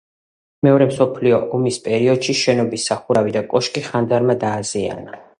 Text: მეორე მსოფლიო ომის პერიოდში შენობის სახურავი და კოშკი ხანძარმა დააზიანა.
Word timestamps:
მეორე 0.67 0.85
მსოფლიო 0.91 1.39
ომის 1.57 1.77
პერიოდში 1.87 2.35
შენობის 2.39 2.85
სახურავი 2.91 3.35
და 3.35 3.43
კოშკი 3.51 3.83
ხანძარმა 3.89 4.37
დააზიანა. 4.45 5.21